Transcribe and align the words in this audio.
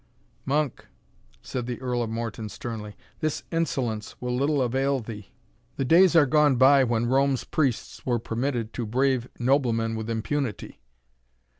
"Monk!" 0.45 0.87
said 1.43 1.67
the 1.67 1.79
Earl 1.79 2.01
of 2.01 2.09
Morton, 2.09 2.49
sternly, 2.49 2.95
"this 3.19 3.43
insolence 3.51 4.15
will 4.19 4.35
little 4.35 4.59
avail 4.59 4.99
thee; 4.99 5.29
the 5.75 5.85
days 5.85 6.15
are 6.15 6.25
gone 6.25 6.55
by 6.55 6.83
when 6.83 7.05
Rome's 7.05 7.43
priests 7.43 8.03
were 8.03 8.17
permitted 8.17 8.73
to 8.73 8.87
brave 8.87 9.27
noblemen 9.37 9.95
with 9.95 10.09
impunity. 10.09 10.81